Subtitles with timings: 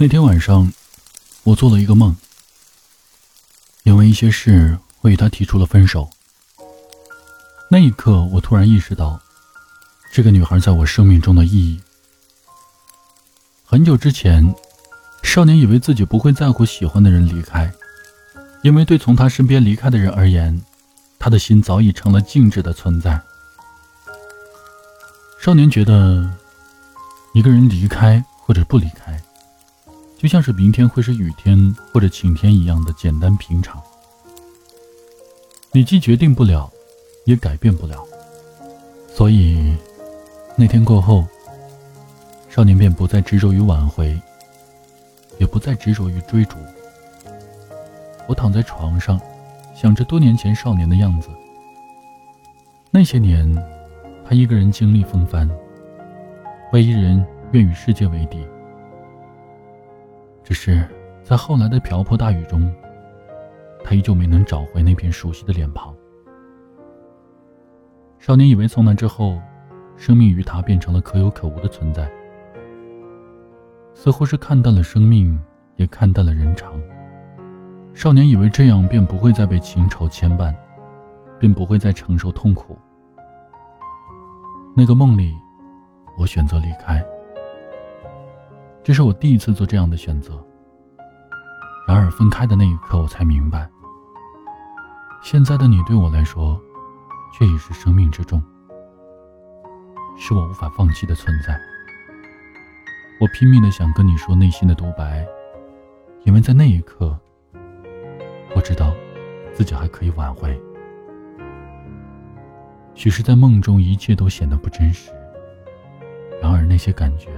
[0.00, 0.72] 那天晚上，
[1.42, 2.16] 我做了一个梦，
[3.82, 6.08] 因为一些事，我与他提出了分手。
[7.68, 9.20] 那一刻，我突然意识到，
[10.12, 11.80] 这个女孩在我生命中的意义。
[13.64, 14.54] 很久之前，
[15.24, 17.68] 少年以为自己不会在乎喜欢的人离开，
[18.62, 20.62] 因为对从他身边离开的人而言，
[21.18, 23.20] 他的心早已成了静止的存在。
[25.40, 26.30] 少年觉得，
[27.34, 29.20] 一个人离开或者不离开。
[30.18, 31.56] 就像是明天会是雨天
[31.92, 33.80] 或者晴天一样的简单平常，
[35.70, 36.68] 你既决定不了，
[37.24, 38.04] 也改变不了。
[39.14, 39.76] 所以，
[40.56, 41.24] 那天过后，
[42.48, 44.20] 少年便不再执着于挽回，
[45.38, 46.56] 也不再执着于追逐。
[48.26, 49.20] 我躺在床上，
[49.72, 51.28] 想着多年前少年的样子。
[52.90, 53.48] 那些年，
[54.28, 55.48] 他一个人经历风帆，
[56.72, 58.44] 为一人愿与世界为敌。
[60.48, 60.82] 只是
[61.22, 62.74] 在后来的瓢泼大雨中，
[63.84, 65.94] 他依旧没能找回那片熟悉的脸庞。
[68.18, 69.38] 少年以为从那之后，
[69.98, 72.10] 生命于他变成了可有可无的存在，
[73.92, 75.38] 似乎是看淡了生命，
[75.76, 76.72] 也看淡了人长。
[77.92, 80.54] 少年以为这样便不会再被情仇牵绊，
[81.38, 82.74] 便不会再承受痛苦。
[84.74, 85.34] 那个梦里，
[86.16, 87.04] 我选择离开。
[88.88, 90.42] 这是我第一次做这样的选择。
[91.86, 93.68] 然而分开的那一刻，我才明白，
[95.22, 96.58] 现在的你对我来说，
[97.34, 98.42] 却已是生命之重，
[100.16, 101.60] 是我无法放弃的存在。
[103.20, 105.22] 我拼命的想跟你说内心的独白，
[106.24, 107.14] 因为在那一刻，
[108.56, 108.94] 我知道
[109.52, 110.58] 自己还可以挽回。
[112.94, 115.12] 许是在梦中，一切都显得不真实。
[116.40, 117.28] 然而那些感觉。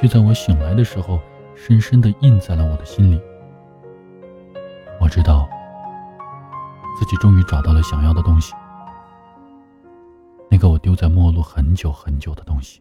[0.00, 1.18] 却在我醒来的时候，
[1.56, 3.20] 深深的印在了我的心里。
[5.00, 5.48] 我知道，
[6.96, 8.54] 自己终于找到了想要的东西，
[10.48, 12.80] 那个我丢在陌路很久很久的东西。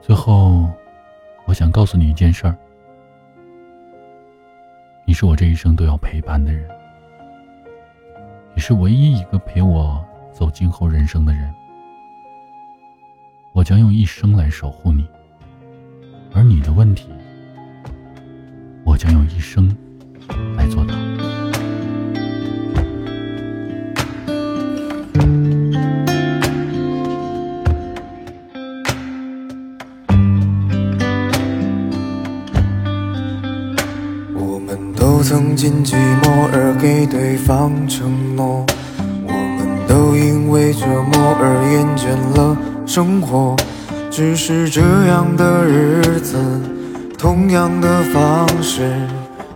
[0.00, 0.68] 最后，
[1.46, 2.58] 我想告诉你一件事儿：
[5.06, 6.68] 你是我这一生都要陪伴的人，
[8.56, 11.54] 你是唯一一个陪我走今后人生的人。
[13.62, 15.04] 我将用一生来守护你，
[16.34, 17.06] 而你的问题，
[18.82, 19.72] 我将用一生
[20.56, 20.96] 来做到。
[34.34, 38.66] 我们都曾经寂寞而给对方承诺，
[39.24, 42.71] 我们都因为折磨而厌倦了。
[42.86, 43.56] 生活
[44.10, 46.36] 只是这样的日子，
[47.16, 48.82] 同样的方式，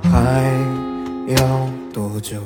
[0.02, 0.42] 还
[1.28, 1.36] 要
[1.92, 2.38] 多久？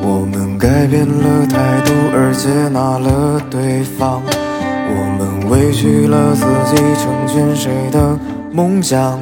[0.00, 8.18] 我们改变了态度而接纳了对方，我们委屈了自己成全谁的
[8.52, 9.18] 梦想？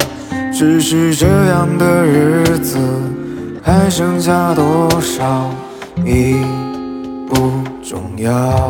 [0.53, 2.77] 只是这样的日子，
[3.61, 5.49] 还剩下多少
[6.05, 6.37] 已
[7.27, 7.51] 不
[7.83, 8.69] 重要。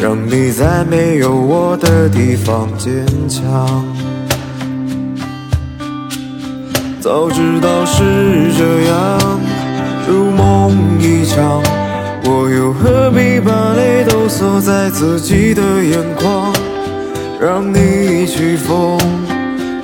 [0.00, 3.84] 让你在没有我的地方坚强。
[7.00, 9.40] 早知道是这样，
[10.06, 11.60] 如梦一场，
[12.24, 16.52] 我又何必把泪都锁在自己的眼眶？
[17.40, 18.98] 让你去疯，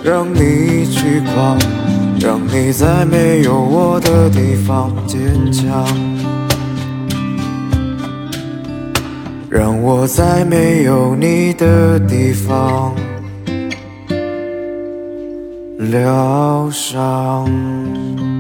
[0.05, 1.59] 让你去狂，
[2.21, 5.85] 让你在没有我的地方坚强。
[9.55, 12.93] 让我在没有你的地方
[15.79, 18.34] 疗伤。